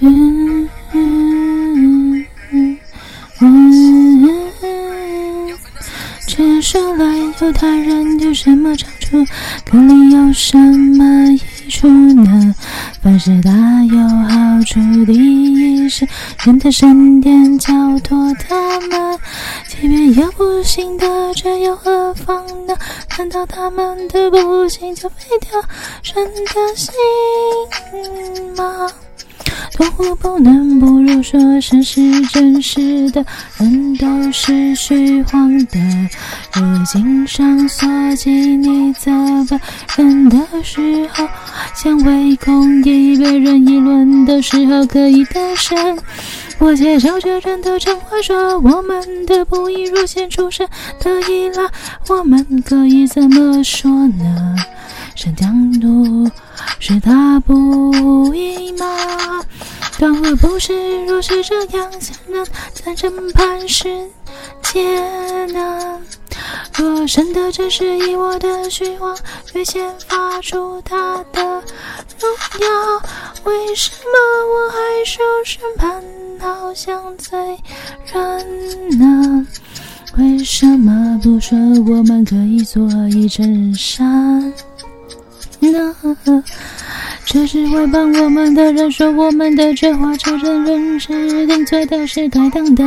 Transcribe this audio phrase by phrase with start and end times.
[0.00, 2.78] 嗯嗯嗯
[3.40, 4.28] 嗯
[4.62, 5.58] 嗯，
[6.26, 7.04] 接下来
[7.40, 9.24] 犹太人有什么长处？
[9.70, 11.40] 割礼有什么益
[11.70, 12.54] 处呢？
[13.02, 13.50] 凡事大
[13.90, 13.96] 有
[14.28, 16.06] 好处，第一是
[16.38, 19.18] 神的圣殿交托他们，
[19.68, 22.76] 即便有不信的，这又何妨呢？
[23.16, 25.62] 难道他们的不信就废掉
[26.02, 26.92] 神的信
[28.56, 28.90] 吗？
[29.76, 33.22] 断乎不能不如说，神是真实的，
[33.58, 35.78] 人都是虚谎的。
[36.54, 39.10] 如今上所记，你责
[39.50, 39.60] 备
[39.98, 41.28] 人的时候，
[41.74, 45.98] 像为公义被人议论的时候，可以得胜。
[46.58, 50.66] 我接受这人的真话说，我们的不义若显出神
[51.04, 51.62] 的义来，
[52.08, 54.56] 我们可以怎么说呢？
[55.14, 56.30] 神将怒，
[56.78, 58.86] 是他不义吗？
[59.98, 64.08] 当我不是，若是这样，怎能在审判世
[64.62, 66.00] 界呢？
[66.76, 69.16] 若神的真实以我的虚妄
[69.54, 72.30] 越显发出他的荣
[72.60, 73.02] 耀，
[73.44, 74.12] 为什么
[74.52, 76.02] 我还受审判，
[76.40, 77.38] 好像罪
[78.12, 79.46] 人呢？
[80.18, 84.52] 为什么不说我们可以作义真善？
[85.60, 85.96] 呢？
[87.28, 92.84] 这是毁谤我们的人说我们的这话，这人人是定罪的，是该当的。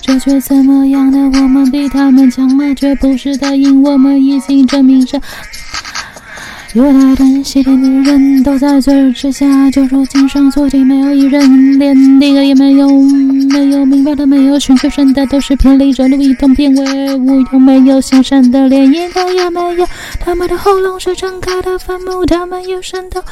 [0.00, 1.30] 这却怎么样呢？
[1.34, 2.72] 我们比他们强吗？
[2.74, 5.20] 绝不是的，因我们已经证明着。
[6.74, 12.88] 犹太人、希腊的人都在罪之下，就如今上所记，没有一人，连一个也没有，
[13.48, 19.86] 没有明白的，没有寻求神的，都是偏离着路，一同变为无有，没有行善的，连一个也没有。
[20.24, 23.22] 他们的喉咙是敞开的坟墓，他们有神都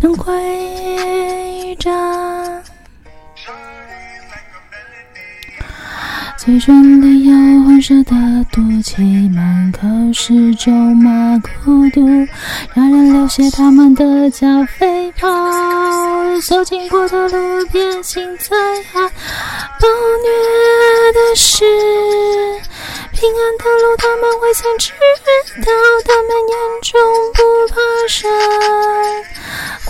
[0.00, 1.90] 能窥着。
[6.36, 7.32] 嘴唇里有
[7.64, 8.14] 浑浊的
[8.52, 9.02] 毒气，
[9.34, 9.80] 满口
[10.14, 12.06] 是咒骂孤独，
[12.72, 14.46] 让人流血他们的脚
[14.78, 15.28] 飞跑。
[16.40, 18.56] 所经过的路边心在
[18.92, 19.02] 喊，
[19.80, 19.88] 暴
[20.22, 21.64] 虐的是
[23.18, 24.92] 平安的路，他们未曾知
[25.66, 25.72] 道，
[26.04, 27.00] 他们眼中
[27.34, 27.42] 不
[27.74, 28.30] 怕神。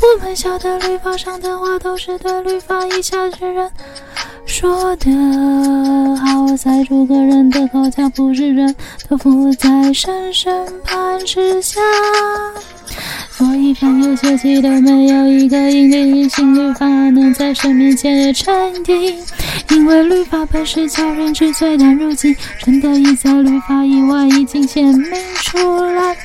[0.00, 3.70] 我们晓得律法上的话，都是对律法以下之人
[4.46, 5.10] 说的，
[6.16, 8.74] 好在诸个人的口将不是人
[9.10, 11.82] 都伏在神审判之下。
[13.38, 18.52] 所以，凡有血气的，没有一个因凭信律法能在神面前称
[18.88, 19.14] 义，
[19.70, 26.16] 因为律法本是叫人知罪，但如今神的义在律法以外已经显明出来。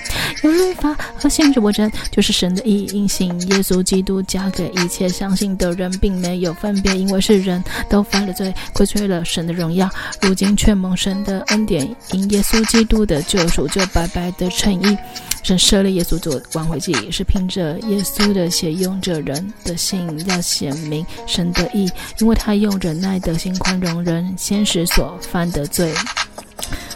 [0.42, 9.88] 有律法和限制我真，就是神的义，因信耶稣基督加给一切相信的人，并没有分别，因为是人都犯了罪，亏缺了神的荣耀，
[10.20, 14.98] 如今却蒙神的恩典，因耶稣基督的救赎，就白白的称义。
[15.44, 25.94] 神设立耶稣做挽回祭，是凭着耶稣的血，用着人的信，要显明神的义，因为他用忍耐的心宽容人先时所犯的罪，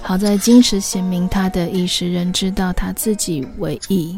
[0.01, 4.17] 好在今时显明他的义，使人知道他自己为义，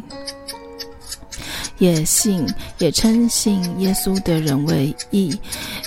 [1.80, 2.46] 也信
[2.78, 5.36] 也称信耶稣的人为义。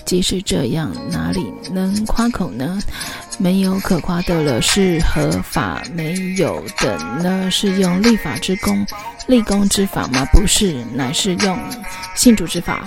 [0.04, 2.78] 即使这样，哪里能夸口呢？
[3.38, 7.50] 没有可夸的了，是合法没有的呢？
[7.50, 8.86] 是用立法之功、
[9.26, 10.24] 立功之法吗？
[10.32, 11.58] 不是，乃是用
[12.14, 12.84] 信主之法。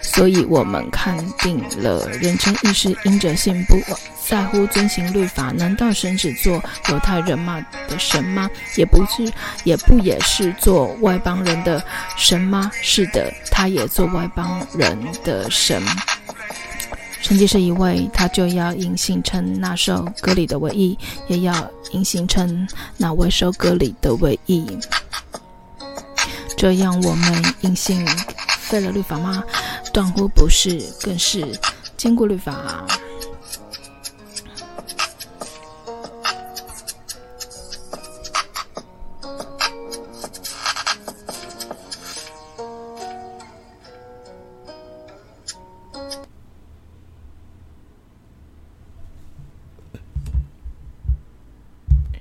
[0.00, 3.80] 所以我们看定了，人称义是因着信，不
[4.24, 5.50] 在乎遵行律法。
[5.50, 8.48] 难道神只做犹太人吗的神吗？
[8.76, 9.30] 也不是，
[9.64, 11.82] 也不也是做外邦人的
[12.16, 12.70] 神吗？
[12.80, 15.82] 是的，他也做外邦人的神。
[17.26, 21.52] 成绩是一位，他就要因信成那首歌里的唯一，也要
[21.90, 22.64] 因信成
[22.96, 24.64] 那未受割礼的唯一。
[26.56, 28.06] 这样，我们因信
[28.60, 29.42] 废了律法吗？
[29.92, 31.44] 断乎不是，更是
[31.96, 32.86] 坚固律法。